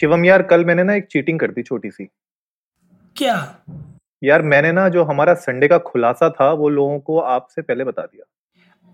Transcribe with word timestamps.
शिवम 0.00 0.24
यार 0.24 0.42
कल 0.42 0.64
मैंने 0.64 0.82
ना 0.82 0.94
एक 0.94 1.06
चीटिंग 1.10 1.40
कर 1.40 1.50
दी 1.50 1.62
छोटी 1.62 1.90
सी। 1.90 2.08
क्या? 3.16 3.56
यार 4.24 4.42
मैंने 4.42 4.72
ना 4.72 4.88
जो 4.88 5.04
हमारा 5.04 5.34
संडे 5.34 5.68
का 5.68 5.78
खुलासा 5.78 6.30
था 6.30 6.52
वो 6.52 6.68
लोगों 6.68 7.00
को 7.00 7.18
आपसे 7.18 7.62
पहले 7.62 7.84
बता 7.84 8.02
दिया। 8.02 8.24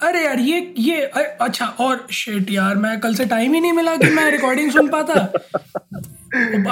अरे 0.09 0.25
यार 0.25 0.39
ये 0.39 0.75
ये 0.79 1.07
अ- 1.07 1.37
अच्छा 1.41 1.67
और 1.67 2.07
शिट 2.11 2.51
यार 2.51 2.77
मैं 2.77 3.01
कल 3.01 3.15
से 3.15 3.25
टाइम 3.25 3.55
ही 3.55 3.61
नहीं 3.61 3.73
मिला 3.73 3.97
कि 3.97 4.11
मैं 4.11 4.31
रिकॉर्डिंग 4.31 4.73
सुन 4.73 4.89
पाता। 4.89 5.13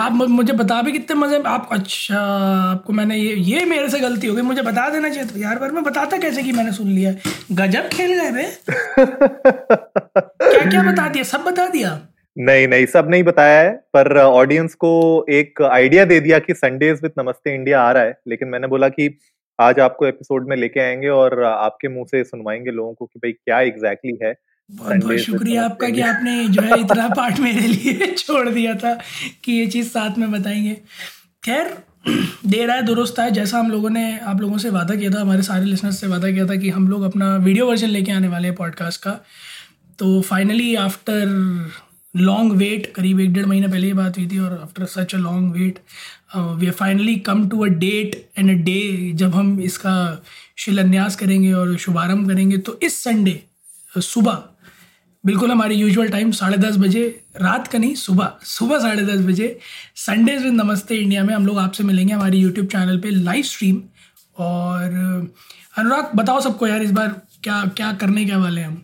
आप 0.01 0.12
मुझे 0.12 0.52
बता 0.52 0.83
भी 0.83 0.93
कितने 0.93 1.16
मज़े 1.16 1.43
आप 1.47 1.69
अच्छा 1.73 2.19
आपको 2.71 2.93
मैंने 2.93 3.16
ये 3.16 3.35
ये 3.35 3.65
मेरे 3.65 3.88
से 3.88 4.01
गलती 4.01 4.27
हो 4.27 4.35
गई 4.35 4.43
मुझे 4.43 4.62
बता 4.62 4.88
देना 4.88 5.09
चाहिए 5.09 5.24
था। 5.24 5.41
यार 5.41 5.59
पर 5.59 5.71
मैं 5.71 5.85
बताता 5.85 6.19
कैसे 6.19 6.43
कि 6.43 6.52
मैंने 6.52 6.73
सुन 6.73 6.88
लिया 6.88 7.15
गजब 7.52 7.88
खेल 7.88 8.21
गए 8.21 8.30
बे 8.30 8.43
क्या 8.71 10.71
क्या 10.71 10.83
बता 10.83 11.09
दिया? 11.09 11.24
सब 11.24 11.43
बता 11.43 11.66
दिया? 11.66 12.01
नहीं 12.39 12.69
नहीं 12.69 12.87
सब 12.87 13.07
नहीं 13.11 13.23
बताया 13.23 13.61
है 13.62 13.70
पर 13.70 14.19
ऑडियंस 14.19 14.75
को 14.75 15.27
एक 15.30 15.62
आइडिया 15.62 16.04
दे 16.04 16.21
दिया 16.21 16.38
कि 16.38 16.54
संडेज 16.54 17.01
विद 17.02 17.13
नमस्ते 17.18 17.54
इंडिया 17.54 17.82
आ 17.82 17.93
रहा 17.93 18.02
है 18.02 18.21
लेकिन 18.29 18.49
मैंने 18.49 18.66
बोला 18.66 18.88
कि 18.88 19.18
आज 19.60 19.80
आपको 19.80 20.07
एपिसोड 20.07 20.49
में 20.49 20.57
लेके 20.57 20.80
आएँगे 20.80 21.09
और 21.09 21.45
आपके 21.45 21.88
मुँह 21.88 22.04
से 22.04 22.24
सुनवाएँगे 22.24 22.71
लोगों 22.71 22.95
को 22.95 23.07
कि 23.07 23.19
भाई 23.19 23.32
क्या 23.32 23.60
एग्जैक्टली 23.60 24.19
है 24.23 24.35
बहुत 24.71 24.96
बहुत 24.96 25.19
शुक्रिया 25.19 25.65
आपका 25.65 25.88
कि 25.88 26.01
आपने 26.01 26.49
जो 26.49 26.63
है 26.63 26.80
इतना 26.80 27.09
पार्ट 27.16 27.38
मेरे 27.38 27.60
लिए 27.60 28.07
छोड़ 28.19 28.49
दिया 28.49 28.74
था 28.74 28.99
कि 29.45 29.52
ये 29.52 29.66
चीज़ 29.66 29.88
साथ 29.88 30.19
में 30.19 30.32
बताएँगे। 30.32 30.76
खैर 31.45 31.74
देर 32.47 32.71
आए 32.71 32.82
दुरुस्त 32.82 33.21
आए 33.21 33.30
जैसा 33.30 33.59
हम 33.59 33.71
लोगों 33.71 33.91
ने 33.91 34.19
आप 34.19 34.41
लोगों 34.41 34.59
से 34.59 34.71
वादा 34.71 34.95
किया 34.95 35.10
था 35.10 35.21
हमारे 35.21 35.43
सारे 35.43 35.65
लिसनर्स 35.65 36.01
से 36.01 36.07
वादा 36.07 36.30
किया 36.30 36.47
था 36.47 36.57
कि 36.57 36.71
हम 36.71 36.88
लोग 36.88 37.02
अपना 37.02 37.37
वीडियो 37.37 37.66
वर्जन 37.66 37.88
लेके 37.88 38.13
आने 38.13 38.29
वाले 38.29 38.49
हैं 38.49 38.57
पॉडकास्ट 38.57 39.02
का। 39.02 39.10
तो 39.99 40.21
फाइनली 40.21 40.74
आफ्टर 40.74 41.26
लॉन्ग 42.15 42.53
वेट 42.53 42.87
करीब 42.93 43.21
एक 43.21 43.33
डेढ़ 43.33 43.47
महीने 43.47 43.69
पहले 43.69 43.87
ये 43.87 43.95
बात 43.95 44.19
हुई 44.19 44.27
थी 44.29 44.39
और 44.39 44.53
after 44.63 44.85
such 44.89 45.15
a 45.15 45.19
long 45.19 45.53
wait 45.53 45.79
we 46.37 46.66
are 46.66 46.73
finally 46.73 47.16
come 47.27 47.49
to 47.49 47.65
a 47.65 47.69
date 47.79 48.15
and 48.39 48.51
a 48.51 48.55
day 48.65 49.13
जब 49.15 49.35
हम 49.35 49.61
इसका 49.61 49.95
शिलान्यास 50.59 51.16
करेंगे 51.16 51.53
और 51.53 51.77
शुभारंभ 51.77 52.29
करेंगे। 52.29 52.59
तो 52.59 52.79
इस 52.83 53.03
संडे 53.05 53.41
सुबह, 53.93 54.43
बिल्कुल 55.25 55.51
हमारे 55.51 55.75
यूजुअल 55.75 56.09
टाइम 56.09 56.31
साढ़े 56.33 56.57
दस 56.57 56.77
बजे, 56.77 57.05
रात 57.37 57.66
का 57.69 57.79
नहीं, 57.79 57.95
सुबह 57.95 58.33
सुबह 58.45 58.79
साढ़े 58.79 59.03
दस 59.03 59.25
बजे 59.27 59.59
संडेज 59.97 60.43
विद 60.43 60.53
नमस्ते 60.55 60.97
इंडिया 60.97 61.25
में 61.25 61.35
हम 61.35 61.47
लोग 61.47 61.59
आपसे 61.59 61.85
मिलेंगे 61.85 62.13
हमारे 62.15 62.38
यूट्यूब 62.38 62.66
चैनल 62.66 62.99
पे 63.01 63.11
लाइव 63.11 63.43
स्ट्रीम 63.45 63.83
और 64.38 64.93
अनुराग, 65.78 66.11
बताओ 66.16 66.41
सबको 66.41 66.66
यार 66.66 66.83
इस 66.83 66.93
बार 66.93 67.21
क्या 67.44 67.65
क्या 67.77 67.93
करने 67.93 68.25
क्या 68.25 68.38
वाले 68.38 68.61
हैं 68.61 68.69
हम? 68.69 68.83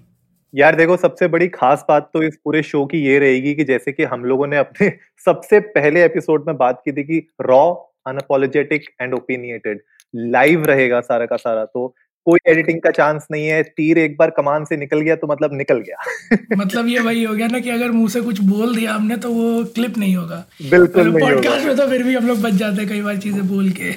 यार 0.56 0.76
देखो 0.76 0.96
सबसे 0.96 1.28
बड़ी 1.28 1.48
खास 1.48 1.84
बात 1.88 2.10
तो 2.14 2.22
इस 2.22 2.36
पूरे 2.44 2.62
शो 2.62 2.84
की 2.86 2.98
ये 2.98 3.18
रहेगी 3.18 3.54
कि 3.54 3.64
जैसे 3.64 3.92
कि 3.92 4.04
हम 4.04 4.24
लोगों 4.24 4.46
ने 4.46 4.56
अपने 4.56 4.88
सबसे 5.24 5.60
पहले 5.60 6.04
एपिसोड 6.04 6.44
में 6.46 6.56
बात 6.56 6.82
की 6.84 6.92
थी 6.92 7.02
कि 7.02 7.28
raw 7.42 7.74
unapologetic 8.06 8.84
and 9.02 9.14
opinionated 9.14 9.80
live 10.14 10.64
रहेगा 10.64 11.00
सारा 11.00 11.26
का 11.26 11.36
सारा। 11.36 11.64
तो 11.64 11.94
कोई 12.26 12.38
एडिटिंग 12.48 12.80
का 12.80 12.90
चांस 12.90 13.26
नहीं 13.30 13.46
है 13.46 13.62
तीर 13.62 13.98
एक 13.98 14.16
बार 14.18 14.30
कमान 14.30 14.64
से 14.64 14.76
निकल 14.76 15.00
गया 15.00 15.16
तो 15.16 15.26
मतलब 15.26 15.50
निकल 15.52 15.78
गया। 15.78 16.36
मतलब 16.56 16.86
ये 16.86 17.00
वही 17.00 17.24
हो 17.24 17.34
गया 17.34 17.46
ना 17.46 17.60
कि 17.60 17.70
अगर 17.70 17.90
मुँह 17.90 18.08
से 18.08 18.20
कुछ 18.20 18.40
बोल 18.40 18.76
दिया 18.76 18.94
हमने 18.94 19.16
तो 19.16 19.30
वो 19.30 19.64
क्लिप 19.64 19.98
नहीं 19.98 20.16
होगा। 20.16 20.44
बिल्कुल 20.70 21.02
नहीं 21.02 21.12
होगा। 21.12 21.34
पॉडकास्ट 21.34 21.66
में 21.66 21.76
तो 21.76 21.88
फिर 21.88 22.02
भी 22.02 22.14
हम 22.14 22.26
लोग 22.26 22.42
बच 22.42 22.52
जाते 22.52 22.76
हैं 22.76 22.88
कई 22.88 23.02
बार 23.02 23.16
चीज़ें 23.16 23.48
बोल 23.48 23.70
के। 23.70 23.92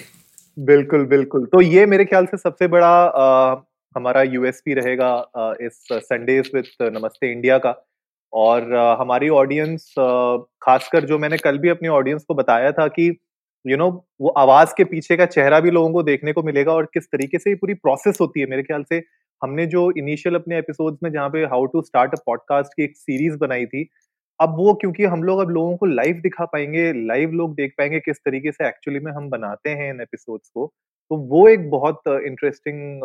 बिल्कुल 0.60 1.06
बिल्कुल। 1.06 1.46
तो 1.46 1.62
ये 1.62 1.86
मेरे 1.86 2.06
ख्याल 2.06 2.26
से 2.26 2.38
सबसे 2.38 2.68
बड़ा 2.68 2.94
हमारा 3.96 4.22
यूएसपी 4.24 4.74
रहेगा 4.74 5.56
इस 5.62 5.88
संडेज 5.94 6.52
विद 6.56 6.66
नमस्ते 6.98 7.32
इंडिया 7.32 7.58
का। 7.58 7.76
और 8.34 8.74
हमारी 9.00 9.30
ऑडियंस 9.30 9.94
खासकर 10.62 11.06
जो 11.06 11.18
मैंने 11.20 11.38
कल 11.38 11.58
भी 11.58 11.70
अपनी 11.70 11.88
ऑडियंस 11.88 12.24
को 12.24 12.36
बताया 12.36 12.72
था 12.72 12.88
कि 12.88 13.08
यू 13.08 13.76
you 13.76 13.78
नो 13.78 13.86
know, 13.86 14.00
वो 14.22 14.30
आवाज़ 14.30 14.74
के 14.78 14.84
पीछे 14.84 15.16
का 15.18 15.26
चेहरा 15.26 15.60
भी 15.60 15.72
लोगों 15.72 15.92
को 15.94 16.04
देखने 16.04 16.34
को 16.34 16.44
मिलेगा 16.44 16.74
और 16.74 16.86
किस 16.94 17.06
तरीके 17.06 17.40
से 17.40 17.50
ये 17.50 17.56
पूरी 17.56 17.74
प्रोसेस 17.74 18.18
होती 18.22 18.40
है। 18.40 18.46
मेरे 18.46 18.64
ख्याल 18.64 18.84
से 18.84 19.02
हमने 19.42 19.66
जो 19.66 19.90
इनिशियल 19.98 20.36
अपने 20.36 20.58
एपिसोड्स 20.58 21.00
में 21.04 21.12
जहाँ 21.12 21.30
पे 21.30 21.44
how 21.46 21.66
to 21.66 21.82
start 21.82 22.14
a 22.14 22.22
podcast 22.26 22.74
की 22.78 22.84
एक 22.84 22.98
सीरीज़ 22.98 23.38
बनाई 23.38 23.66
थी 23.66 23.88
अब 24.40 24.56
वो 24.58 24.74
क्योंकि 24.74 25.06
हम 25.06 25.24
लोग 25.24 25.40
अब 25.40 25.50
लोगों 25.50 25.76
को 25.78 25.86
लाइव 25.86 26.20
दिखा 26.24 26.46
पाएँगे 26.46 26.92
लाइव 27.08 27.32
लोग 27.32 27.56
देख 27.56 27.74
पाएँगे 27.78 28.00
किस 28.00 28.18
तरीके 28.18 28.52
से 28.52 28.68
एक्चुअली 28.68 29.00
में 29.00 29.12
हम 29.12 29.30
बनाते 29.30 29.70
हैं 29.70 29.94
इन 29.94 30.02
एपिसोड्स 30.02 30.50
को 30.50 30.74
तो 31.12 31.16
वो 31.16 31.48
एक 31.50 31.70
बहुत 31.70 32.02
इंटरेस्टिंग 32.08 33.02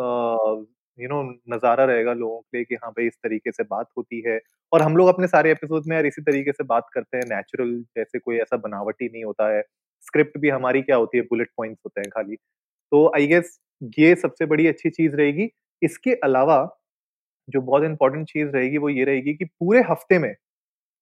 यू 0.99 1.07
नो 1.09 1.21
नज़ारा 1.49 1.85
रहेगा 1.85 2.13
लोगों 2.13 2.39
के 2.41 2.57
लिए 2.57 2.65
कि 2.65 2.75
हाँ 2.75 2.91
भाई 2.91 3.07
इस 3.07 3.15
तरीके 3.23 3.51
से 3.51 3.63
बात 3.63 3.87
होती 3.97 4.21
है। 4.27 4.39
और 4.71 4.81
हम 4.81 4.95
लोग 4.97 5.07
अपने 5.07 5.27
सारे 5.27 5.51
एपिसोड 5.51 5.83
में 5.87 5.95
यार 5.95 6.05
इसी 6.05 6.21
तरीके 6.21 6.51
से 6.51 6.63
बात 6.65 6.87
करते 6.93 7.17
हैं 7.17 7.23
नेचुरल 7.29 7.73
जैसे 7.97 8.19
कोई 8.19 8.37
ऐसा 8.37 8.57
बनावटी 8.57 9.05
नहीं 9.07 9.23
होता 9.23 9.49
है। 9.55 9.61
स्क्रिप्ट 10.07 10.37
भी 10.37 10.49
हमारी 10.49 10.81
क्या 10.81 10.95
होती 10.95 11.17
है 11.17 11.23
बुलेट 11.23 11.49
पॉइंट्स 11.57 11.81
होते 11.85 12.01
हैं 12.01 12.09
खाली। 12.09 12.35
तो 12.35 13.05
आई 13.15 13.27
गेस 13.27 13.59
ये 13.99 14.15
सबसे 14.15 14.45
बड़ी 14.45 14.67
अच्छी 14.67 14.89
चीज़ 14.89 15.15
रहेगी। 15.15 15.49
इसके 15.81 16.13
अलावा 16.23 16.57
जो 17.49 17.61
बहुत 17.61 17.83
इंपॉर्टेंट 17.83 18.27
चीज़ 18.29 18.47
रहेगी 18.49 18.77
वो 18.77 18.89
ये 18.89 19.03
रहेगी 19.05 19.33
कि 19.33 19.45
पूरे 19.45 19.81
हफ़्ते 19.89 20.19
में 20.19 20.33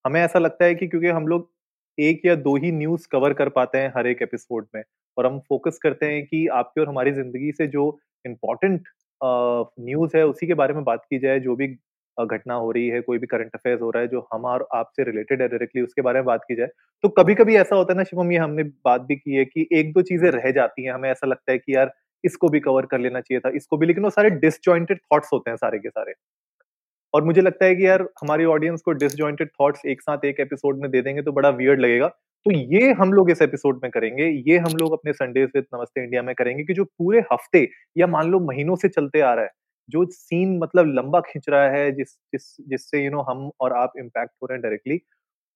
हमें 0.06 0.22
ऐसा 0.22 0.40
लगता 0.40 0.66
है 0.66 0.76
कि 0.76 0.88
क्योंकि 0.88 1.08
हम 1.10 1.28
लोग 1.28 1.50
एक 1.98 2.26
या 2.26 2.36
दो 2.38 2.56
ही 2.58 2.72
न्यूज़ 2.72 3.08
कवर 3.12 3.34
कर 3.34 3.50
पाते 3.50 3.78
हैं 3.78 3.92
हर 3.98 4.08
एक 4.08 4.22
एपिसोड 4.22 4.68
में 4.76 4.84
और 5.18 5.26
हम 5.26 5.40
फोकस 5.40 5.80
करते 5.84 6.06
हैं 6.06 6.26
कि 6.26 6.46
आपकी 6.54 6.82
और 6.82 6.88
हमारी 6.90 7.12
ज़िंदगी 7.12 7.52
से 7.52 7.68
जो 7.68 7.86
इम्पोर्टेंट 8.26 8.88
न्यूज़ 9.80 10.18
है 10.18 10.26
उसी 10.28 10.48
के 10.48 10.54
बारे 10.54 10.74
में 10.74 10.84
बात 10.84 11.06
की 11.10 11.20
जाए 11.20 11.40
जो 11.40 11.56
भी 11.56 11.68
घटना 12.26 12.54
हो 12.54 12.72
रही 12.72 12.88
है 12.88 13.02
कोई 13.02 13.18
भी 13.18 13.28
करंट 13.28 13.52
अफेयर्स 13.56 13.82
हो 13.82 13.90
रहा 13.90 14.02
है 14.02 14.08
जो 14.08 14.28
हम 14.34 14.46
और 14.46 14.68
आपसे 14.76 15.04
रिलेटेड 15.04 15.42
है 15.42 15.48
डायरेक्टली 15.48 15.82
उसके 15.82 16.02
बारे 16.02 16.20
में 16.20 16.26
बात 16.26 16.42
की 16.48 16.56
जाए 16.56 16.68
तो 17.02 17.10
कभी 17.10 17.36
कभी 17.36 17.56
ऐसा 17.56 17.76
होता 17.76 17.94
है 17.94 17.98
ना 17.98 18.04
शिवम 18.04 18.32
ये 18.32 18.38
हमने 18.38 18.64
बात 18.64 19.02
भी 19.02 19.16
की 19.16 19.36
है 19.36 19.46
कि 19.46 19.68
एक 19.72 19.94
दो 19.94 20.02
चीज़ें 20.02 20.32
रह 20.32 20.52
जाती 20.52 20.84
हैं 20.84 20.92
हमें 20.92 21.12
ऐसा 21.12 21.28
लगता 21.28 21.52
है 21.52 21.58
कि 21.58 21.76
यार 21.76 21.94
इसको 22.26 22.50
भी 22.50 22.60
कवर 22.60 22.86
कर 22.86 23.00
लेना 23.00 23.22
चाहिए 23.22 23.40
था 23.40 23.50
इसको 23.50 23.78
भी 23.78 23.86
लेकिन 23.86 24.04
वो 24.04 24.10
सारे 24.10 24.30
डिसजॉइंटेड 24.30 24.98
थॉट्स 24.98 25.30
होते 25.34 25.50
हैं 25.50 25.58
सारे 25.58 25.80
के 25.80 25.90
सारे। 25.90 26.14
और 27.14 27.24
मुझे 27.24 27.42
लगता 27.42 27.66
है 27.66 27.76
कि 27.76 27.88
यार 27.88 28.02
हमारी 28.02 28.46
ऑडियंस 28.46 28.82
को 28.82 28.92
डिसजॉइंटेड 28.92 29.50
थॉट्स 29.62 29.86
एक 29.86 30.02
साथ 30.02 30.26
एक 30.26 30.40
एपिसोड 30.40 30.82
में 30.82 30.92
दे 30.92 31.02
देंगे 31.02 31.22
तो 31.22 31.32
बड़ा 31.32 31.50
वियर्ड 31.50 31.80
लगेगा 31.80 32.12
तो 32.46 32.52
ये 32.52 32.92
हम 32.92 33.12
लोग 33.14 33.30
इस 33.32 33.42
एपिसोड 33.42 33.80
में 33.84 33.92
करेंगे, 33.92 34.26
ये 34.48 34.58
हम 34.60 34.76
लोग 34.78 34.94
अपने 34.94 35.12
संडेज 35.14 35.50
विद 35.56 35.66
नमस्ते 35.76 36.04
इंडिया 36.04 36.22
में 36.24 36.34
करेंगे 36.36 36.64
कि 36.64 36.74
जो 36.74 36.84
पूरे 36.84 37.20
हफ़्ते 37.32 37.68
या 37.98 38.08
मान 38.08 38.32
लो 38.32 38.40
महीनों 38.42 38.76
से 38.76 38.90
चलते 38.90 39.22
आ 39.22 39.34
रहा 39.34 39.44
है, 39.44 39.52
जो 39.90 40.06
सीन 40.08 40.58
मतलब 40.60 40.94
लंबा 40.96 41.20
खिंच 41.22 41.46
रहा 41.50 41.70
है, 41.70 41.92
जिस 41.92 42.08
जिस, 42.34 42.56
जिससे 42.70 43.04
यू 43.04 43.12
नो 43.12 43.22
हम 43.30 43.50
और 43.62 43.74
आप 43.74 43.94
इम्पैक्ट 44.00 44.32
हो 44.42 44.48
रहे 44.48 44.56
हैं 44.56 44.62
डायरेक्टली 44.62 45.00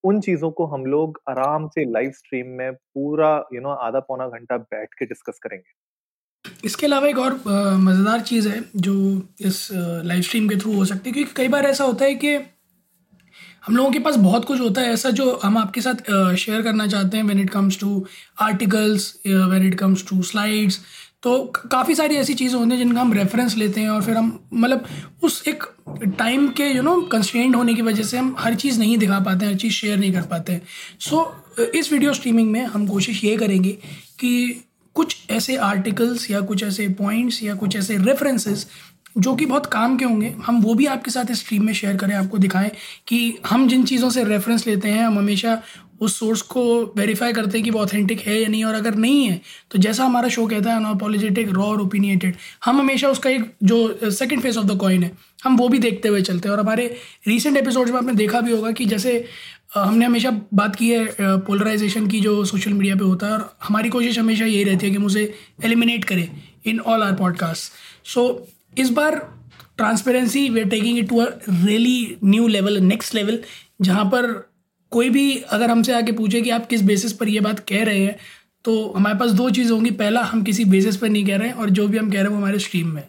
उन 0.04 0.20
चीज़ों 0.22 0.52
को 0.52 0.66
हम 0.66 0.86
लोग 0.86 1.20
आराम 1.30 1.68
से 1.68 1.86
लाइव 1.92 2.12
स्ट्रीम 2.12 2.48
में 2.58 2.74
पूरा 2.74 3.36
यू 3.54 3.62
नो 3.62 3.70
आधा 3.70 4.00
पौना 4.02 4.28
घंटा 4.30 4.58
बैठ 4.58 4.94
के 4.94 5.06
डिस्कस 5.06 5.40
करेंगे। 5.44 6.66
इसके 6.66 6.86
अलावा 6.86 7.08
एक 7.08 7.18
और 7.20 7.34
मज़ेदार 7.80 8.22
चीज़ 8.22 8.48
है 8.50 8.64
जो 8.78 8.94
इस 9.42 9.68
लाइव 9.74 10.22
स्ट्रीम 10.22 10.48
के 10.50 10.56
थ्रू 10.56 10.74
हो 10.74 10.86
सकती 10.86 11.10
है, 11.10 11.14
क्योंकि 11.14 11.34
कई 11.38 11.48
बार 11.48 11.66
ऐसा 11.66 11.84
होता 11.84 12.06
है 12.06 12.16
कि 12.16 12.38
हम 13.68 13.76
लोगों 13.76 13.92
के 13.92 14.00
पास 14.00 14.16
बहुत 14.16 14.46
कुछ 14.46 14.60
होता 14.60 14.82
है 14.82 14.94
ऐसा 14.94 15.10
जो 15.10 15.40
हम 15.44 15.58
आपके 15.58 15.82
साथ 15.82 16.36
शेयर 16.36 16.62
करना 16.62 16.88
चाहते 16.88 17.18
हैं 17.18 17.24
when 17.24 17.40
it 17.40 17.50
comes 17.50 17.80
to 17.80 18.06
articles 18.42 19.14
when 19.28 19.68
it 19.68 19.76
comes 19.76 20.06
to 20.10 20.22
slides 20.22 20.80
तो 21.24 21.38
काफ़ी 21.72 21.96
सारी 21.96 22.16
ऐसी 22.16 22.34
चीज़ें 22.34 22.58
होती 22.60 22.72
हैं 22.72 22.78
जिनका 22.78 23.02
हम 23.02 23.14
रेफरेंस 23.14 23.56
लेते 23.58 23.82
हैं 23.82 23.90
और 23.90 24.02
फिर 24.02 24.18
हम 24.18 24.40
मतलब 24.54 24.86
उस 25.24 25.42
एक 25.48 25.64
टाइम 26.20 26.48
के 26.48 26.68
यू 26.68 26.82
नो 26.82 27.02
कंस्ट्रेंट 27.02 27.56
होने 27.56 27.74
की 27.74 27.82
वजह 27.82 28.04
से 28.04 28.18
हम 28.18 28.36
हर 28.40 28.56
चीज़ 28.56 28.80
नहीं 28.80 28.98
दिखा 28.98 29.20
पाते 29.20 29.46
हैं 29.46 29.52
हर 29.52 29.60
चीज़ 29.60 29.74
शेयर 29.74 29.98
नहीं 29.98 30.14
कर 30.14 30.22
पाते 30.22 30.54
हैं। 30.54 30.62
सो 31.00 31.44
so, 31.60 31.76
इस 31.76 31.92
वीडियो 31.94 32.14
स्ट्रीमिंग 32.14 32.52
में 32.52 32.66
हम 32.66 32.88
कोशिश 32.88 33.24
ये 33.24 33.36
करेंगे 33.38 33.72
कि 34.20 34.64
कुछ 34.96 35.18
ऐसे 35.30 35.56
आर्टिकल्स 35.56 36.30
या 36.32 36.42
कुछ 36.42 36.64
ऐसे 36.64 36.88
पॉइंट्स 36.88 37.44
या 37.44 37.56
कुछ 37.56 37.76
ऐसे 37.76 37.98
रेफरेंसेस 37.98 38.68
जो 39.18 39.36
कि 39.36 39.46
बहुत 39.46 39.66
काम 39.66 39.98
के 39.98 40.06
होंगे, 40.06 40.34
हम 40.46 40.62
वो 40.62 40.74
भी 40.74 40.86
आपके 40.86 41.12
साथ 41.12 41.32
इस 41.32 41.40
स्ट्रीम 41.40 41.66
में 41.66 41.74
शेयर 41.74 41.98
करें, 41.98 42.16
आपको 42.16 42.38
दिखाएँ 42.38 42.72
कि 43.08 43.38
हम 43.46 43.68
जिन 43.68 43.84
चीज़ों 43.86 44.10
से 44.10 44.24
रेफरेंस 44.24 44.68
लेते 44.68 44.90
हैं, 44.90 45.04
हम 45.04 45.18
हमेशा 45.18 45.62
उस 46.02 46.18
सोर्स 46.20 46.42
को 46.44 46.64
वेरीफाई 46.98 47.34
करते 47.34 47.58
हैं 47.58 47.64
कि 47.66 47.72
वो 47.72 47.80
ऑथेंटिक 47.80 48.20
है 48.22 48.40
या 48.42 48.48
नहीं, 48.48 48.64
और 48.64 48.74
अगर 48.76 48.96
नहीं 48.96 49.26
है 49.26 49.40
तो 49.72 49.80
जैसा 49.80 50.06
हमारा 50.06 50.30
शो 50.30 50.46
कहता 50.48 50.70
है 50.70 50.76
अनअपोलोजेटिक 50.76 51.50
रॉ 51.50 51.64
और 51.66 51.82
ओपिनिएटेड 51.82 52.36
हम 52.66 52.80
हमेशा 52.80 53.10
उसका 53.10 53.30
एक 53.30 53.52
जो 53.64 54.12
second 54.12 54.42
face 54.42 54.58
of 54.58 54.66
the 54.66 54.78
coin 54.78 55.04
है, 55.04 55.12
हम 55.44 55.58
वो 55.58 55.68
भी 55.70 55.80
देखते 55.80 56.08
हुए 56.10 56.22
चलते 56.22 56.50
हैं। 56.50 56.56
और 56.56 56.62
हमारे 56.62 56.86
रीसेंट 57.28 57.58
एपिसोड्स 57.58 57.92
में 57.92 57.98
आपने 57.98 58.14
देखा 58.16 58.42
भी 58.42 58.52
होगा 58.52 58.72
कि 58.72 58.86
जैसे 58.86 59.24
हमने 59.76 60.06
हमेशा 60.06 60.32
बात 60.54 60.76
की 60.76 60.90
है 60.90 61.06
पोलराइजेशन 61.20 62.08
की 62.08 62.20
जो 62.22 62.44
सोशल 62.46 62.74
मीडिया 62.74 62.96
पे 62.96 63.04
होता 63.04 63.28
है, 63.28 63.34
और 63.34 63.58
हमारी 63.64 63.90
कोशिश 63.90 64.20
हमेशा 64.20 64.46
यही 64.46 64.64
रहती 64.64 64.86
है 64.86 64.92
कि 64.92 64.98
मुझे 64.98 65.34
एलिमिनेट 65.66 66.04
करें 66.04 66.30
in 66.66 66.80
all 66.80 67.04
our 67.04 67.14
podcast 67.16 67.72
so 68.10 68.28
इस 68.74 68.90
बार 68.90 69.16
transparency 69.78 70.48
we 70.50 70.64
taking 70.66 70.98
it 70.98 71.10
to 71.10 71.20
a 71.20 71.26
really 71.50 72.18
new 72.24 72.48
level 72.48 72.78
next 72.84 73.16
level 73.16 73.40
जहाँ 73.82 74.06
पर 74.06 74.32
कोई 74.92 75.10
भी 75.10 75.26
अगर 75.50 75.70
हमसे 75.70 75.94
आके 75.94 76.12
पूछे 76.12 76.42
कि 76.42 76.50
आप 76.50 76.66
किस 76.66 76.82
बेसिस 76.82 77.14
पर 77.14 77.28
ये 77.28 77.40
बात 77.40 77.60
कह 77.60 77.84
रहे 77.84 78.00
हैं 78.00 78.16
तो 78.66 78.74
हमारे 78.92 79.18
पास 79.18 79.32
दो 79.32 79.50
चीज़ 79.50 79.72
होंगी। 79.72 79.92
पहला, 79.92 80.22
हम 80.22 80.44
किसी 80.44 80.66
बेसिस 80.66 80.98
पर 80.98 81.10
नहीं 81.10 81.26
कह 81.26 81.38
रहे 81.38 81.48
हैं 81.48 81.56
और 81.56 81.70
जो 81.70 81.88
भी 81.88 81.98
हम 81.98 82.10
कह 82.10 82.16
रहे 82.16 82.24
हैं 82.24 82.30
वो 82.30 82.38
हमारे 82.38 82.60
स्ट्रीम 82.60 82.88
में 82.88 83.04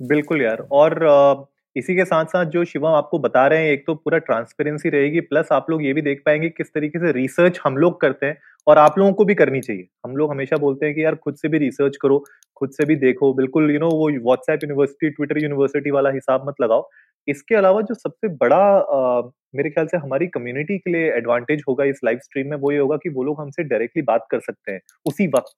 बिल्कुल 0.00 0.42
यार। 0.42 0.66
और 0.72 1.48
इसी 1.76 1.94
के 1.96 2.04
साथ 2.04 2.24
साथ 2.24 2.46
जो 2.46 2.64
शिवम 2.64 2.86
आपको 2.86 3.18
बता 3.18 3.46
रहे 3.46 3.64
हैं, 3.64 3.72
एक 3.72 3.84
तो 3.86 3.94
पूरा 3.94 4.18
ट्रांसपेरेंसी 4.18 4.88
रहेगी 4.88 5.20
प्लस 5.22 5.48
आप 5.52 5.70
लोग 5.70 5.84
ये 5.84 5.92
भी 5.92 6.02
देख 6.02 6.22
पाएँगे 6.26 6.48
किस 6.48 6.66
तरीके 6.66 6.98
से 6.98 7.12
रिसर्च 7.12 7.60
हम 7.64 7.76
लोग 7.76 8.00
करते 8.00 8.26
हैं 8.26 8.36
और 8.66 8.78
आप 8.78 8.98
लोगों 8.98 9.12
को 9.12 9.24
भी 9.24 9.34
करनी 9.34 9.60
चाहिए। 9.60 9.86
हम 10.06 10.16
लोग 10.16 10.30
हमेशा 10.30 10.56
बोलते 10.56 10.86
हैं 10.86 10.94
कि 10.94 11.04
यार, 11.04 11.14
खुद 11.14 11.34
से 11.34 11.48
भी 11.48 11.58
रिसर्च 11.58 11.96
करो 11.96 12.24
खुद 12.62 12.70
से 12.72 12.84
भी 12.86 12.96
देखो 12.98 13.32
बिल्कुल 13.34 13.70
यू 13.70 13.78
नो 13.80 13.88
वो 13.92 14.10
व्हाट्सएप 14.24 14.64
यूनिवर्सिटी 14.64 15.10
ट्विटर 15.10 15.42
यूनिवर्सिटी 15.42 15.90
वाला 15.90 16.10
हिसाब 16.12 16.48
मत 16.48 16.60
लगाओ। 16.62 16.88
इसके 17.28 17.54
अलावा 17.54 17.80
जो 17.80 17.94
सबसे 17.94 18.28
बड़ा 18.36 18.56
आ, 18.56 19.22
मेरे 19.54 19.70
ख्याल 19.70 19.86
से 19.86 19.96
हमारी 19.96 20.26
कम्युनिटी 20.28 20.78
के 20.78 20.92
लिए 20.92 21.10
एडवांटेज 21.16 21.62
होगा 21.68 21.84
इस 21.84 22.00
लाइव 22.04 22.18
स्ट्रीम 22.18 22.48
में 22.50 22.56
वो 22.58 22.72
ये 22.72 22.78
होगा 22.78 22.96
कि 22.96 23.08
वो 23.10 23.24
लोग 23.24 23.40
हमसे 23.40 23.62
डायरेक्टली 23.64 24.02
बात 24.02 24.26
कर 24.30 24.40
सकते 24.40 24.72
हैं 24.72 24.80
उसी 25.06 25.26
वक्त। 25.28 25.54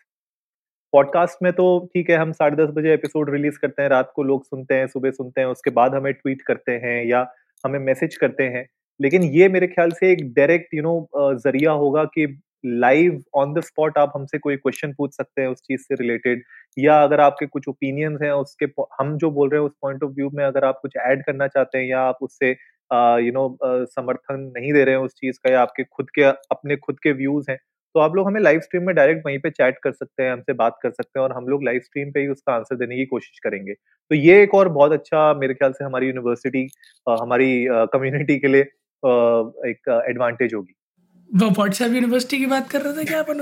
पॉडकास्ट 0.93 1.43
में 1.43 1.53
तो 1.53 1.65
ठीक 1.95 2.11
है 2.11 2.17
हम 2.17 2.33
साढ़े 2.33 2.57
दस 2.57 2.71
बजे 2.75 2.93
एपिसोड 2.95 3.31
रिलीज़ 3.31 3.59
करते 3.59 3.83
हैं 3.83 3.89
रात 3.89 4.13
को 4.17 4.23
लोग 4.23 4.45
सुनते 4.45 4.75
हैं 4.75 4.87
सुबह 4.87 5.11
सुनते 5.11 5.41
हैं 5.41 5.49
उसके 5.49 5.71
बाद 5.79 5.95
हमें 5.95 6.13
ट्वीट 6.13 6.43
करते 6.43 6.73
हैं 6.85 7.05
या 7.07 7.27
हमें 7.65 7.79
मैसेज 7.81 8.17
करते 8.17 8.45
हैं। 8.49 8.67
लेकिन 9.01 9.23
ये 9.35 9.49
मेरे 9.49 9.67
ख्याल 9.67 9.91
से 9.93 10.11
एक 10.13 10.23
डायरेक्ट 10.35 10.75
यू 10.75 10.83
नो 10.83 11.35
ज़रिया 11.39 11.73
होगा 11.83 12.05
कि 12.15 12.27
लाइव 12.65 13.23
ऑन 13.35 13.53
द 13.55 13.61
स्पॉट 13.63 13.99
आप 13.99 14.13
हमसे 14.17 14.39
कोई 14.39 14.57
क्वेश्चन 14.57 14.93
पूछ 14.93 15.15
सकते 15.17 15.43
हैं 15.43 15.49
उस 15.49 15.61
चीज़ 15.61 15.81
से 15.83 15.95
रिलेटेड 15.95 16.43
या 16.77 17.03
अगर 17.03 17.21
आपके 17.21 17.47
कुछ 17.47 17.69
ओपिनियंस 17.69 18.19
हैं 18.23 18.31
उसके 18.33 18.67
हम 19.01 19.17
जो 19.19 19.31
बोल 19.31 19.51
रहे 19.51 19.61
हैं 19.61 19.67
उस 19.67 19.73
पॉइंट 19.83 20.03
ऑफ़ 20.05 20.13
व्यू 20.13 20.31
में 20.35 20.45
अगर 20.45 20.65
आप 20.65 20.79
कुछ 20.83 20.97
ऐड 21.07 21.25
करना 21.27 21.47
चाहते 21.49 21.79
हैं 21.79 21.87
या 21.87 22.01
आप 22.03 22.19
उससे 22.23 22.51
यू 23.21 23.33
नो 23.33 23.49
समर्थन 23.87 24.41
नहीं 24.57 24.73
दे 24.73 24.85
रहे 24.85 24.95
हैं 24.95 25.03
उस 25.03 25.15
चीज़ 25.15 25.39
का 25.45 25.53
या 25.53 25.61
आपके 25.63 25.85
खुद 25.85 26.11
के, 26.11 26.23
अपने 26.23 26.77
खुद 26.79 26.99
के 27.03 27.13
व्यूज़ 27.15 27.51
हैं 27.51 27.59
तो 27.95 28.01
आप 28.01 28.15
लोग 28.17 28.27
हमें 28.27 28.41
लाइव 28.41 28.61
स्ट्रीम 28.61 28.83
में 28.87 28.95
डायरेक्ट 28.97 29.23
वहीं 29.27 29.39
पे 29.39 29.51
चैट 29.51 29.79
कर 29.83 29.93
सकते 29.93 30.23
हैं, 30.23 30.33
हमसे 30.33 30.53
बात 30.55 30.79
कर 30.83 30.91
सकते 30.91 31.19
हैं 31.19 31.25
और 31.25 31.33
हम 31.33 31.47
लोग 31.49 31.65
लाइव 31.65 31.81
स्ट्रीम 31.81 32.11
पे 32.13 32.21
ही 32.21 32.29
उसका 32.29 32.53
आंसर 32.55 32.77
देने 32.77 32.97
की 32.97 33.05
कोशिश 33.07 33.39
करेंगे। 33.45 33.75
तो 33.75 34.15
ये 34.17 34.43
एक 34.43 34.55
और 34.55 34.69
बहुत 34.71 34.93
अच्छा 34.93 35.33
मेरे 35.41 35.55
ख्याल 35.55 35.73
से 35.73 35.85
हमारी 35.85 36.07
यूनिवर्सिटी 36.07 36.67
हमारी 37.07 37.67
कम्युनिटी 37.93 38.39
के 38.39 38.49
लिए 38.49 38.63
एक 38.63 39.89
एडवांटेज 40.09 40.55
होगी। 40.55 40.75
वो 41.31 41.49
व्हाट्सएप 41.51 41.93
यूनिवर्सिटी 41.93 42.39
की 42.39 42.47
बात 42.47 42.69
कर 42.71 42.83
रहे 42.83 42.93
थे 42.95 43.05
क्या 43.05 43.19
अपन 43.21 43.41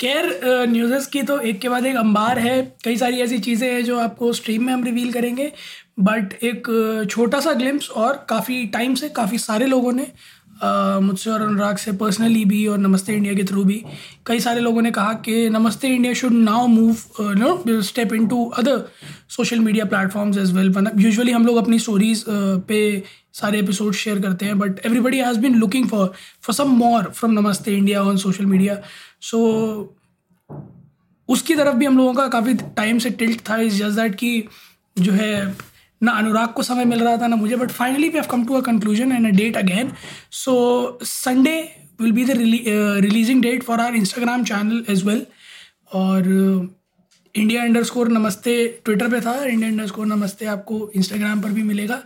केयर 0.00 0.66
न्यूज़ 0.68 1.08
की 1.12 1.22
तो 1.22 1.38
एक 1.40 1.60
के 1.60 1.68
बाद 1.68 1.86
एक 1.86 1.96
अंबार 1.96 2.38
है। 2.38 2.60
कई 2.84 2.96
सारी 2.96 3.20
ऐसी 3.20 3.38
चीज़ें 3.38 3.68
हैं 3.72 3.84
जो 3.84 3.98
आपको 4.00 4.32
स्ट्रीम 4.32 4.64
में 4.64 4.72
हम 4.72 4.84
रिवील 4.84 5.12
करेंगे। 5.12 5.52
बट 6.00 6.32
एक 6.42 6.68
छोटा 7.10 7.40
सा 7.40 7.52
ग्लिम्स 7.52 7.90
और 7.90 8.26
काफ़ी 8.28 8.64
टाइम 8.66 8.94
से 8.94 9.08
काफ़ी 9.08 9.38
सारे 9.38 9.66
लोगों 9.66 9.92
ने 9.92 10.06
मुझसे 10.62 11.30
और 11.30 11.42
अनुराग 11.42 11.76
से 11.76 11.92
पर्सनली 11.92 12.44
भी 12.44 12.66
और 12.66 12.78
नमस्ते 12.78 13.12
इंडिया 13.12 13.34
के 13.34 13.44
थ्रू 13.44 13.64
भी। 13.64 13.82
कई 14.26 14.40
सारे 14.40 14.60
लोगों 14.60 14.82
ने 14.82 14.90
कहा 14.90 15.12
कि 15.24 15.48
Namaste 15.50 15.88
India 15.88 16.12
should 16.14 16.32
now 16.32 16.66
move 16.66 16.96
no 17.38 17.80
step 17.82 18.12
into 18.26 18.44
other 18.58 18.84
social 19.36 19.58
media 19.58 19.84
platforms 19.84 20.38
as 20.38 20.52
well 20.52 20.72
usually 20.96 21.32
हम 21.32 21.46
लोग 21.46 21.56
अपनी 21.56 21.78
स्टोरीज 21.78 22.24
पे 22.68 23.02
सारे 23.32 23.58
एपिसोड 23.58 23.94
शेयर 23.94 24.20
करते 24.20 24.46
हैं 24.46 24.58
but 24.58 24.80
everybody 24.86 25.18
has 25.18 25.38
been 25.38 25.54
looking 25.54 25.88
for 25.88 26.12
for 26.42 26.54
some 26.54 26.70
more 26.76 27.10
from 27.10 27.32
Namaste 27.32 27.76
India 27.76 28.02
on 28.02 28.16
social 28.16 28.46
media 28.46 28.78
so 29.20 29.40
उसकी 31.28 31.54
तरफ़ 31.54 31.76
भी 31.76 31.86
हम 31.86 31.96
लोगों 31.96 32.14
का 32.14 32.26
काफ़ी 32.28 32.54
टाइम 32.76 32.98
से 32.98 33.10
टिल्ट 33.10 33.40
था 33.50 33.56
इस 33.56 33.74
जस्ट 33.74 33.96
दैट 33.96 34.14
कि 34.14 34.44
जो 34.98 35.12
है 35.12 35.56
ना 36.04 36.12
अनुराग 36.18 36.48
को 36.48 36.62
समय 36.62 36.84
मिल 36.84 37.02
रहा 37.04 37.16
था 37.16 37.26
ना 37.26 37.36
मुझे 37.36 37.56
but 37.56 37.70
finally 37.70 38.08
we 38.08 38.18
have 38.18 38.26
come 38.30 38.44
to 38.44 38.54
a 38.54 38.60
conclusion 38.60 39.12
and 39.12 39.26
a 39.26 39.30
date 39.36 39.56
again 39.56 39.92
so 40.34 40.54
Sunday 41.02 41.56
will 42.00 42.12
be 42.12 42.24
the 42.24 42.38
releasing 43.04 43.42
date 43.42 43.62
for 43.62 43.80
our 43.80 43.96
Instagram 43.96 44.44
channel 44.44 44.84
as 44.90 45.04
well 45.06 45.26
और 45.94 46.28
India 47.34 47.62
under 47.62 47.82
score 47.82 48.08
Namaste 48.08 48.52
Twitter 48.84 49.08
पे 49.10 49.20
था 49.20 49.32
इंडिया 49.44 49.68
अंडर 49.68 49.86
स्कोर 49.86 50.06
नमस्ते 50.06 50.46
आपको 50.46 50.90
Instagram 50.96 51.40
पर 51.40 51.52
भी 51.52 51.62
मिलेगा। 51.62 51.98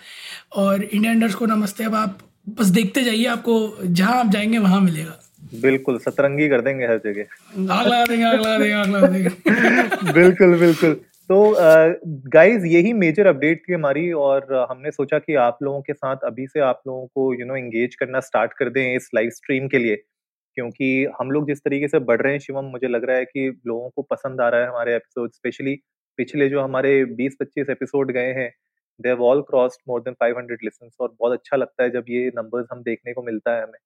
और 0.56 0.82
India 0.84 1.12
under 1.12 1.28
score 1.30 1.48
नमस्ते 1.48 1.84
अब 1.84 1.94
आप 1.94 2.18
बस 2.58 2.66
देखते 2.76 3.02
जाइए 3.04 3.24
आपको 3.26 3.56
जहाँ 3.84 4.14
आप 4.20 4.30
जाएँगे 4.30 4.58
वहाँ 4.58 4.80
मिलेगा। 4.80 5.18
बिल्कुल 5.62 5.98
सतरंगी 5.98 6.48
कर 6.48 6.60
देंगे 6.60 6.86
हर 6.86 7.00
जगह। 7.04 7.74
आग 7.74 7.86
लगा 7.86 8.04
देंगे 8.04 8.24
आग 8.24 8.40
लगा 8.40 8.58
देंगे 8.58 8.72
आग 8.74 8.88
लगा 8.88 9.06
देंगे। 9.06 10.12
बिल्कुल 10.12 10.58
बिल्कुल। 10.58 11.00
तो 11.30 11.36
गाइस 12.32 12.64
यही 12.64 12.92
मेजर 12.92 13.26
अपडेट 13.26 13.62
थी 13.68 13.72
हमारी 13.72 14.10
और 14.18 14.52
हमने 14.70 14.90
सोचा 14.90 15.18
कि 15.18 15.34
आप 15.36 15.58
लोगों 15.62 15.80
के 15.82 15.92
साथ 15.94 16.24
अभी 16.24 16.46
से 16.46 16.60
आप 16.60 16.80
लोगों 16.86 17.06
को 17.06 17.32
यू 17.40 17.46
नो 17.46 17.56
एंगेज 17.56 17.94
करना 17.94 18.20
स्टार्ट 18.20 18.52
कर 18.52 18.70
दें 18.70 18.82
इस 18.94 19.08
लाइव 19.14 19.30
स्ट्रीम 19.30 19.66
के 19.68 19.78
लिए। 19.78 19.96
क्योंकि 20.56 20.88
हम 21.20 21.30
लोग 21.30 21.46
जिस 21.48 21.58
तरीके 21.60 21.88
से 21.88 21.98
बढ़ 22.00 22.20
रहे 22.22 22.32
हैं 22.32 22.40
शिवम, 22.40 22.64
मुझे 22.64 22.88
लग 22.88 23.04
रहा 23.04 23.16
है 23.16 23.24
कि 23.24 23.48
लोगों 23.66 23.90
को 23.90 24.02
पसंद 24.02 24.40
आ 24.40 24.48
रहा 24.48 24.60
है 24.60 24.68
हमारे 24.68 24.94
एपिसोड 24.96 25.32
स्पेशली 25.32 25.74
पिछले 26.18 26.48
जो 26.48 26.60
हमारे 26.60 27.04
20-25 27.16 27.70
एपिसोड 27.70 28.12
गए 28.12 28.32
हैं 28.32 28.50
they 29.00 29.08
have 29.08 29.22
all 29.24 29.42
crossed 29.42 29.80
more 29.88 30.00
than 30.02 30.14
500 30.22 30.62
listens 30.64 30.96
और 31.00 31.14
बहुत 31.20 31.32
अच्छा 31.32 31.56
लगता 31.56 31.82
है 31.84 31.90
जब 31.90 32.04
ये 32.10 32.26
नंबर्स 32.36 32.66
हम 32.72 32.82
देखने 32.82 33.12
को 33.12 33.22
मिलता 33.22 33.56
है 33.56 33.62
हमें। 33.62 33.78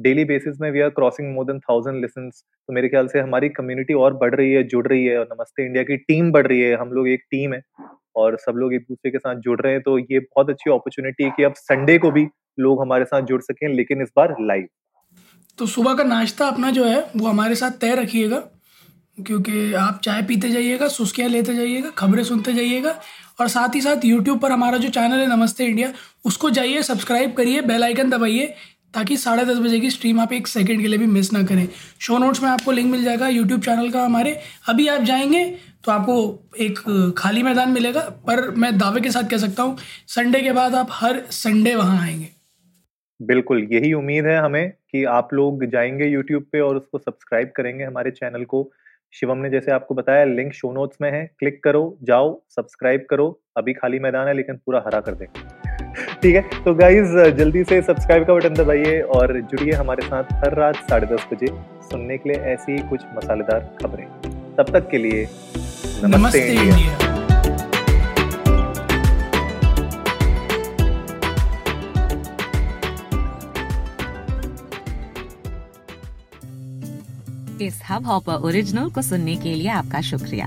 डेली 0.00 0.24
बेसिस 0.24 0.60
में 0.60 0.70
we 0.70 0.80
are 0.80 0.88
crossing 0.90 1.32
more 1.34 1.44
than 1.44 1.58
thousand 1.60 2.00
listens 2.00 2.42
तो 2.68 2.72
मेरे 2.72 2.88
ख्याल 2.88 3.06
से 3.08 3.20
हमारी 3.20 3.48
कम्युनिटी 3.50 3.94
और 3.94 4.14
बढ़ 4.16 4.34
रही 4.34 4.52
है, 4.52 4.62
जुड़ 4.64 4.86
रही 4.86 5.04
है 5.04 5.18
और 5.18 5.28
नमस्ते 5.32 5.66
इंडिया 5.66 5.82
की 5.84 5.96
टीम 5.98 6.30
बढ़ 6.32 6.46
रही 6.46 6.60
है। 6.60 6.76
हम 6.76 6.92
लोग 6.92 7.08
एक 7.08 7.24
टीम 7.30 7.54
है 7.54 7.62
और 8.16 8.36
सब 8.40 8.56
लोग 8.56 8.74
एक 8.74 8.82
दूसरे 8.82 9.10
के 9.10 9.18
साथ 9.18 9.40
जुड़ 9.40 9.60
रहे 9.60 9.72
हैं। 9.72 9.82
तो 9.82 9.98
ये 9.98 10.18
बहुत 10.18 10.50
अच्छी 10.50 10.70
अपॉर्चुनिटी 10.70 11.24
है 11.24 11.30
कि 11.30 11.42
अब 11.44 11.54
संडे 11.56 11.98
को 11.98 12.10
भी 12.10 12.26
लोग 12.60 12.80
हमारे 12.82 13.04
साथ 13.04 13.22
जुड़ 13.22 13.40
सकें, 13.42 13.68
लेकिन 13.70 14.02
इस 14.02 14.08
बार 14.16 14.34
लाइव 14.42 14.66
तो 15.58 15.66
सुबह 15.68 15.94
का 15.94 16.04
नाश्ता 16.04 16.46
अपना 16.46 16.70
जो 16.70 16.84
है, 16.84 17.00
वो 17.16 17.26
हमारे 17.26 17.54
साथ 17.54 17.70
तय 17.80 17.94
रखिएगा, 17.94 18.36
क्योंकि 19.18 19.72
आप 19.74 20.00
चाय 20.04 20.22
पीते 20.22 20.48
जाइएगा, 20.50 20.88
सुस्कियाँ 20.88 21.28
लेते 21.28 21.54
जाइएगा, 21.54 21.90
खबरें 21.90 22.22
सुनते 22.24 22.52
जाइएगा 22.52 22.98
और 23.40 23.48
साथ 23.48 23.74
ही 23.74 23.80
साथ 23.80 24.04
यूट्यूब 24.04 24.38
पर 24.40 24.52
हमारा 24.52 24.78
जो 24.78 24.88
चैनल 24.90 25.20
है 25.20 25.26
नमस्ते 25.28 25.64
इंडिया, 25.66 25.92
उसको 26.24 26.50
जाइए 26.50 26.82
सब्सक्राइब 26.82 27.32
करिए 27.32 27.62
बेल 27.62 27.84
आइकन 27.84 28.10
दबाइए 28.10 28.54
ताकि 28.94 29.16
साढ़े 29.16 29.44
दस 29.44 29.58
बजे 29.58 29.80
की 29.80 29.90
स्ट्रीम 29.90 30.20
आप 30.20 30.32
एक 30.32 30.46
सेकंड 30.46 30.80
के 30.80 30.88
लिए 30.88 30.98
भी 30.98 31.06
मिस 31.06 31.32
ना 31.32 31.42
करें। 31.42 31.68
शो 32.00 32.18
नोट्स 32.18 32.42
में 32.42 32.48
आपको 32.50 32.72
लिंक 32.72 32.90
मिल 32.92 33.04
जाएगा 33.04 33.28
यूट्यूब 33.28 33.60
चैनल 33.60 33.90
का 33.90 34.04
हमारे। 34.04 34.38
अभी 34.68 34.88
आप 34.88 35.02
जाएँगे 35.02 35.44
तो 35.84 35.92
आपको 35.92 36.14
एक 36.60 37.14
खाली 37.18 37.42
मैदान 37.42 37.70
मिलेगा, 37.70 38.00
पर 38.00 38.50
मैं 38.50 38.76
दावे 38.78 39.00
के 39.00 39.10
साथ 39.10 39.30
कह 39.30 39.38
सकता 39.38 39.62
हूँ 39.62 39.76
संडे 40.08 40.40
के 40.40 40.52
बाद 40.52 40.74
आप 40.74 40.88
हर 40.92 41.22
संडे 41.30 41.74
वहाँ 41.74 42.02
आएँगे। 42.02 42.28
बिल्कुल, 43.20 43.66
यही 43.72 43.92
उम्मीद 43.92 44.26
है 44.26 44.38
हमें 44.38 44.70
कि 44.70 45.04
आप 45.04 45.32
लोग 45.34 45.64
जाएँगे 45.66 46.06
यूट्यूब 46.06 46.42
पे 46.52 46.60
और 46.60 46.76
उसको 46.76 46.98
सब्सक्राइब 46.98 47.52
करेंगे 47.56 47.84
हमारे 47.84 48.10
चैनल 48.10 48.44
को। 48.44 48.70
शिवम 49.12 49.38
ने 49.38 49.50
जैसे 49.50 49.72
आपको 49.72 49.94
बताया 49.94 50.24
लिंक 50.24 50.52
शो 50.52 50.72
नोट्स 50.72 50.98
में 51.00 51.10
है 51.12 51.24
क्लिक 51.38 51.62
करो, 51.64 51.98
जाओ 52.02 52.40
सब्सक्राइब 52.48 53.06
करो, 53.10 53.40
अभी 53.56 53.72
खाली 53.72 53.98
मैदान 53.98 54.28
है, 54.28 54.34
लेकिन 54.34 54.56
पूरा 54.56 54.82
हरा 54.86 55.00
कर 55.00 55.14
देंगे। 55.14 55.59
ठीक 56.22 56.34
है? 56.34 56.40
तो 56.64 56.74
गाइज़ 56.74 57.12
जल्दी 57.36 57.62
से 57.64 57.80
सब्सक्राइब 57.82 58.24
का 58.26 58.34
बटन 58.34 58.54
दबाइए 58.54 59.00
और 59.16 59.40
जुड़िए 59.42 59.72
हमारे 59.74 60.02
साथ 60.02 60.32
हर 60.42 60.54
रात 60.54 60.76
साढ़े 60.90 61.06
दस 61.06 61.26
बजे 61.32 61.46
सुनने 61.90 62.18
के 62.18 62.28
लिए 62.28 62.38
ऐसी 62.52 62.72
ही 62.72 62.78
कुछ 62.88 63.00
मसालेदार 63.16 63.60
खबरें। 63.82 64.06
तब 64.56 64.72
तक 64.72 64.88
के 64.90 64.98
लिए 64.98 65.22
नमस्ते, 65.24 66.16
नमस्ते 66.16 66.40
इंडिया, 66.40 66.76
इंडिया। 66.76 67.08
इस 77.60 77.80
हब 77.88 78.06
हॉपर 78.06 78.46
ओरिजिनल 78.48 78.90
को 78.90 79.02
सुनने 79.02 79.36
के 79.36 79.54
लिए 79.54 79.68
आपका 79.70 80.00
शुक्रिया। 80.02 80.46